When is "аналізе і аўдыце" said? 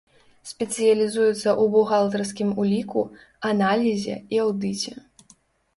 3.53-4.99